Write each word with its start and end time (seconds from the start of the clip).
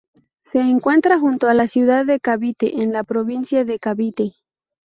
Se 0.51 0.57
encuentra 0.59 1.19
junto 1.19 1.47
a 1.47 1.53
la 1.53 1.67
ciudad 1.67 2.07
de 2.07 2.19
Cavite, 2.19 2.81
en 2.81 2.91
la 2.91 3.03
provincia 3.03 3.65
de 3.65 3.77
Cavite. 3.77 4.33